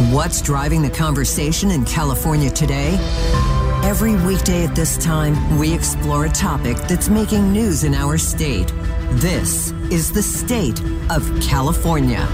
[0.00, 2.94] What's driving the conversation in California today?
[3.84, 8.72] Every weekday at this time, we explore a topic that's making news in our state.
[9.10, 12.26] This is the state of California.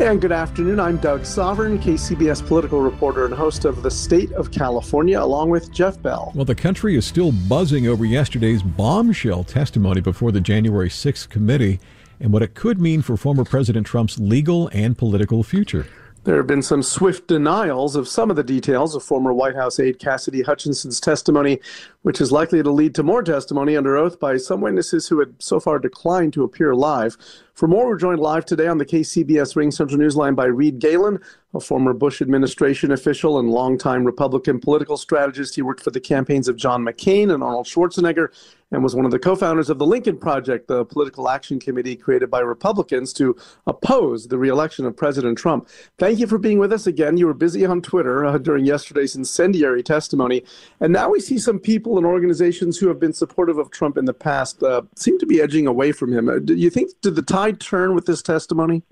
[0.00, 0.80] And good afternoon.
[0.80, 5.70] I'm Doug Sovern, KCBS political reporter and host of The State of California, along with
[5.70, 6.32] Jeff Bell.
[6.34, 11.78] Well, the country is still buzzing over yesterday's bombshell testimony before the January 6th committee
[12.20, 15.86] and what it could mean for former President Trump's legal and political future.
[16.24, 19.80] There have been some swift denials of some of the details of former White House
[19.80, 21.58] aide Cassidy Hutchinson's testimony,
[22.02, 25.34] which is likely to lead to more testimony under oath by some witnesses who had
[25.40, 27.16] so far declined to appear live.
[27.54, 31.18] For more, we're joined live today on the KCBS Ring Central Newsline by Reed Galen,
[31.54, 35.54] a former Bush administration official and longtime Republican political strategist.
[35.54, 38.28] He worked for the campaigns of John McCain and Arnold Schwarzenegger
[38.72, 42.30] and was one of the co-founders of the Lincoln Project, the political action committee created
[42.30, 43.36] by Republicans to
[43.66, 45.68] oppose the reelection of President Trump.
[45.98, 47.18] Thank you for being with us again.
[47.18, 50.42] You were busy on Twitter uh, during yesterday's incendiary testimony,
[50.80, 54.06] and now we see some people and organizations who have been supportive of Trump in
[54.06, 56.28] the past uh, seem to be edging away from him.
[56.28, 58.82] Uh, do you think did the tide turn with this testimony?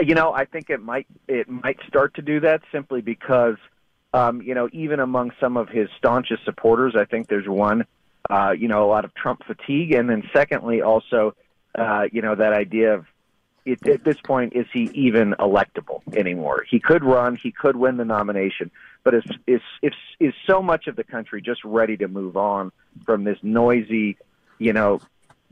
[0.00, 3.56] You know, I think it might it might start to do that simply because,
[4.14, 7.84] um, you know, even among some of his staunchest supporters, I think there's one,
[8.30, 11.34] uh, you know, a lot of Trump fatigue, and then secondly, also,
[11.74, 13.06] uh, you know, that idea of
[13.64, 16.64] it, at this point, is he even electable anymore?
[16.68, 18.70] He could run, he could win the nomination,
[19.04, 22.72] but is is is is so much of the country just ready to move on
[23.04, 24.16] from this noisy,
[24.58, 25.00] you know,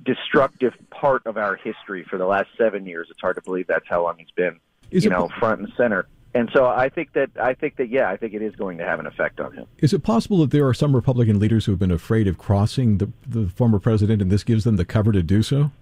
[0.04, 3.08] destructive part of our history for the last seven years.
[3.10, 4.58] It's hard to believe that's how long he's been,
[4.90, 6.06] Is you it- know, front and center.
[6.32, 8.84] And so I think that I think that yeah, I think it is going to
[8.84, 9.66] have an effect on him.
[9.78, 12.98] Is it possible that there are some Republican leaders who have been afraid of crossing
[12.98, 15.72] the, the former president and this gives them the cover to do so?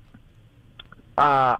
[1.18, 1.56] Uh,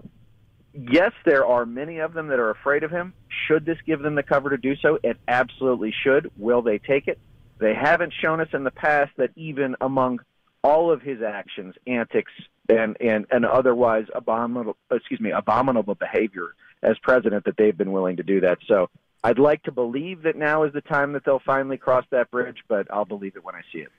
[0.73, 3.13] yes, there are many of them that are afraid of him.
[3.47, 4.99] Should this give them the cover to do so?
[5.03, 6.31] It absolutely should.
[6.39, 7.19] Will they take it?
[7.59, 10.21] They haven't shown us in the past that even among
[10.63, 12.33] all of his actions, antics,
[12.69, 18.17] and and, and otherwise abominable excuse me abominable behavior as president, that they've been willing
[18.17, 18.59] to do that.
[18.67, 18.89] So
[19.25, 22.59] I'd like to believe that now is the time that they'll finally cross that bridge,
[22.69, 23.91] but I'll believe it when I see it.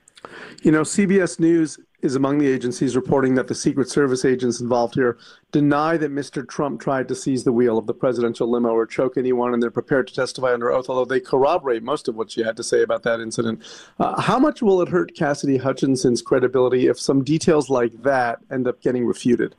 [0.62, 4.94] You know, CBS News is among the agencies reporting that the Secret Service agents involved
[4.94, 5.18] here
[5.52, 6.46] deny that Mr.
[6.46, 9.70] Trump tried to seize the wheel of the presidential limo or choke anyone, and they're
[9.70, 12.82] prepared to testify under oath, although they corroborate most of what she had to say
[12.82, 13.62] about that incident.
[13.98, 18.66] Uh, how much will it hurt Cassidy Hutchinson's credibility if some details like that end
[18.66, 19.54] up getting refuted?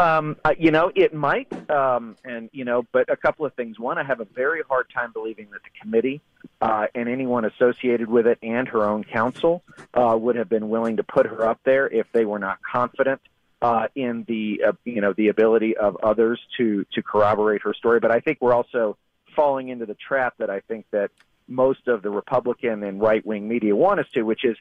[0.00, 3.78] Um, uh, you know, it might, um, and you know, but a couple of things.
[3.78, 6.22] One, I have a very hard time believing that the committee
[6.62, 9.62] uh, and anyone associated with it and her own counsel
[9.92, 13.20] uh, would have been willing to put her up there if they were not confident
[13.60, 18.00] uh, in the, uh, you know, the ability of others to to corroborate her story.
[18.00, 18.96] But I think we're also
[19.36, 21.10] falling into the trap that I think that
[21.46, 24.56] most of the Republican and right wing media want us to, which is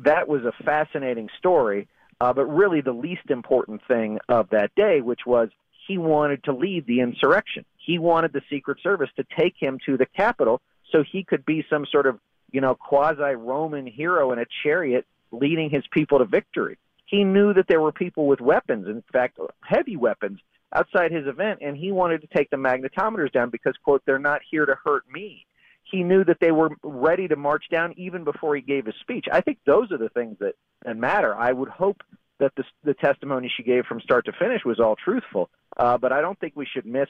[0.00, 1.88] that was a fascinating story.
[2.22, 5.48] Uh, but really, the least important thing of that day, which was
[5.88, 7.64] he wanted to lead the insurrection.
[7.84, 10.60] He wanted the Secret Service to take him to the Capitol
[10.92, 12.20] so he could be some sort of,
[12.52, 16.78] you know, quasi Roman hero in a chariot leading his people to victory.
[17.06, 20.38] He knew that there were people with weapons, in fact, heavy weapons,
[20.72, 24.42] outside his event, and he wanted to take the magnetometers down because, quote, they're not
[24.48, 25.44] here to hurt me.
[25.90, 29.26] He knew that they were ready to march down even before he gave his speech.
[29.32, 31.34] I think those are the things that, that matter.
[31.34, 32.02] I would hope
[32.38, 36.12] that the, the testimony she gave from start to finish was all truthful, uh, but
[36.12, 37.08] I don't think we should miss,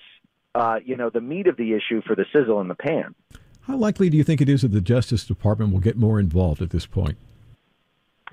[0.54, 3.14] uh, you know, the meat of the issue for the sizzle in the pan.
[3.62, 6.60] How likely do you think it is that the Justice Department will get more involved
[6.60, 7.16] at this point?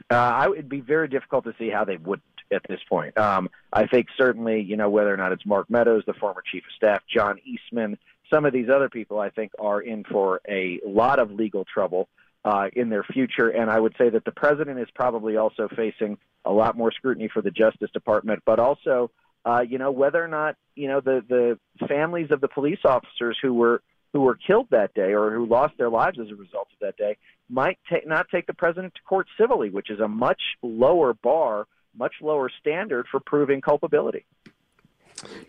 [0.10, 3.18] Uh, I would be very difficult to see how they wouldn't at this point.
[3.18, 6.64] Um, I think certainly, you know, whether or not it's Mark Meadows, the former chief
[6.64, 7.98] of staff, John Eastman,
[8.30, 12.08] some of these other people, I think, are in for a lot of legal trouble
[12.46, 13.50] uh, in their future.
[13.50, 17.30] And I would say that the president is probably also facing a lot more scrutiny
[17.32, 19.12] for the Justice Department, but also,
[19.46, 23.38] uh, you know, whether or not you know the the families of the police officers
[23.42, 23.82] who were
[24.14, 26.98] who were killed that day or who lost their lives as a result of that
[26.98, 27.18] day
[27.50, 31.68] might ta- not take the president to court civilly, which is a much lower bar,
[31.96, 34.26] much lower standard for proving culpability.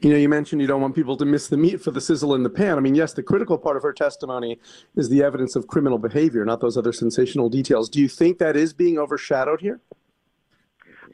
[0.01, 2.35] You know, you mentioned you don't want people to miss the meat for the sizzle
[2.35, 2.77] in the pan.
[2.77, 4.59] I mean, yes, the critical part of her testimony
[4.97, 7.89] is the evidence of criminal behavior, not those other sensational details.
[7.89, 9.81] Do you think that is being overshadowed here?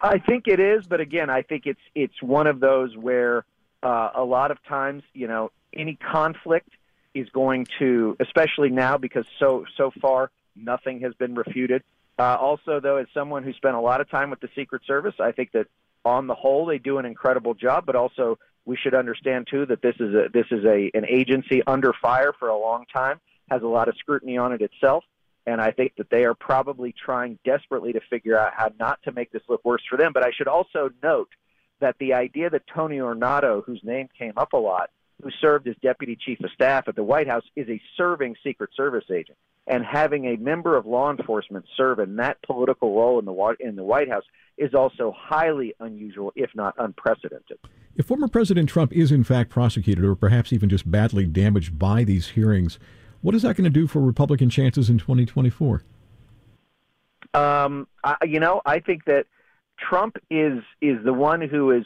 [0.00, 3.44] I think it is, but again, I think it's it's one of those where
[3.82, 6.68] uh, a lot of times, you know, any conflict
[7.14, 11.82] is going to, especially now because so so far nothing has been refuted.
[12.18, 15.14] Uh, also, though, as someone who spent a lot of time with the Secret Service,
[15.20, 15.66] I think that
[16.06, 17.84] on the whole they do an incredible job.
[17.84, 21.62] But also, we should understand too that this is a this is a an agency
[21.66, 23.20] under fire for a long time,
[23.50, 25.04] has a lot of scrutiny on it itself,
[25.46, 29.12] and I think that they are probably trying desperately to figure out how not to
[29.12, 30.12] make this look worse for them.
[30.12, 31.30] But I should also note
[31.80, 34.90] that the idea that Tony Ornato, whose name came up a lot,
[35.22, 38.70] who served as deputy chief of staff at the White House, is a serving Secret
[38.76, 39.38] Service agent.
[39.66, 43.74] And having a member of law enforcement serve in that political role in the in
[43.74, 44.24] the White House
[44.56, 47.58] is also highly unusual, if not unprecedented.
[47.96, 52.04] If former President Trump is in fact prosecuted, or perhaps even just badly damaged by
[52.04, 52.78] these hearings,
[53.22, 55.82] what is that going to do for Republican chances in 2024?
[57.34, 59.26] Um, I, you know, I think that
[59.78, 61.84] Trump is is the one who is,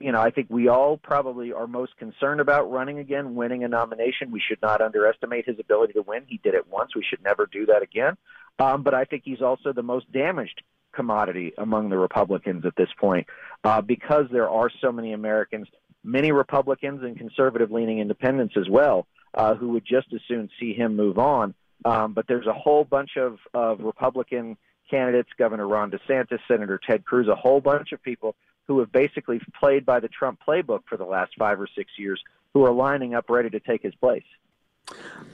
[0.00, 3.68] you know, I think we all probably are most concerned about running again, winning a
[3.68, 4.32] nomination.
[4.32, 6.24] We should not underestimate his ability to win.
[6.26, 6.96] He did it once.
[6.96, 8.16] We should never do that again.
[8.58, 10.62] Um, but I think he's also the most damaged
[10.94, 13.26] commodity among the Republicans at this point
[13.64, 15.68] uh, because there are so many Americans,
[16.02, 20.72] many Republicans and conservative leaning independents as well, uh, who would just as soon see
[20.72, 21.54] him move on.
[21.84, 24.56] Um, but there's a whole bunch of, of Republican
[24.90, 29.40] candidates, Governor Ron DeSantis, Senator Ted Cruz, a whole bunch of people who have basically
[29.58, 32.22] played by the Trump playbook for the last five or six years,
[32.52, 34.24] who are lining up ready to take his place.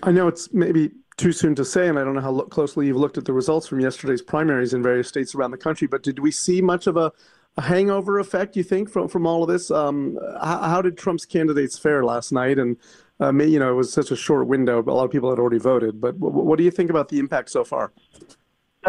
[0.03, 2.87] I know it's maybe too soon to say, and I don't know how lo- closely
[2.87, 6.03] you've looked at the results from yesterday's primaries in various states around the country, but
[6.03, 7.13] did we see much of a,
[7.57, 9.71] a hangover effect, you think, from, from all of this?
[9.71, 12.59] Um, how, how, did Trump's candidates fare last night?
[12.59, 12.77] And,
[13.21, 15.59] uh, you know, it was such a short window, a lot of people had already
[15.59, 16.01] voted.
[16.01, 17.93] But w- what do you think about the impact so far?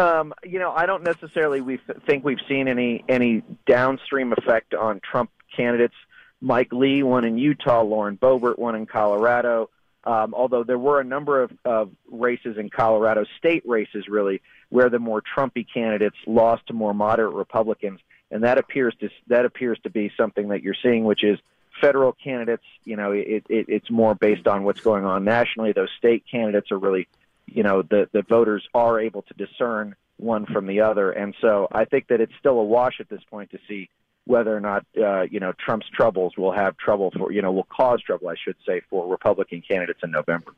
[0.02, 5.00] Um, you know, I don't necessarily we think we've seen any any downstream effect on
[5.00, 5.94] Trump candidates.
[6.40, 9.70] Mike Lee won in Utah, Lauren Boebert won in Colorado.
[10.02, 14.90] Um, although there were a number of, of races in Colorado, state races really, where
[14.90, 18.00] the more Trumpy candidates lost to more moderate Republicans,
[18.32, 21.38] and that appears to that appears to be something that you're seeing, which is
[21.80, 22.64] federal candidates.
[22.84, 25.70] You know, it, it, it's more based on what's going on nationally.
[25.70, 27.06] Those state candidates are really
[27.54, 31.68] you know the the voters are able to discern one from the other, and so
[31.72, 33.88] I think that it's still a wash at this point to see
[34.24, 37.64] whether or not uh, you know Trump's troubles will have trouble for you know will
[37.64, 40.54] cause trouble, I should say, for Republican candidates in November.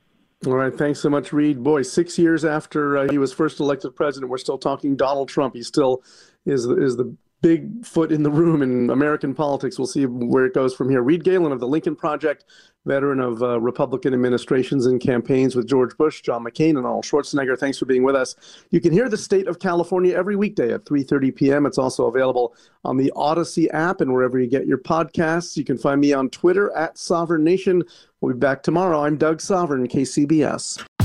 [0.47, 1.63] All right, thanks so much, Reed.
[1.63, 5.55] Boy, six years after uh, he was first elected president, we're still talking Donald Trump.
[5.55, 6.03] He still
[6.45, 9.79] is is the big foot in the room in American politics.
[9.79, 11.03] We'll see where it goes from here.
[11.03, 12.47] Reed Galen of the Lincoln Project,
[12.87, 17.59] veteran of uh, Republican administrations and campaigns with George Bush, John McCain, and Arnold Schwarzenegger.
[17.59, 18.35] Thanks for being with us.
[18.71, 21.67] You can hear the state of California every weekday at 3:30 p.m.
[21.67, 25.55] It's also available on the Audacy app and wherever you get your podcasts.
[25.55, 27.83] You can find me on Twitter at Sovern Nation.
[28.23, 29.05] We'll be back tomorrow.
[29.05, 30.83] I'm Doug Sovern, KCBS.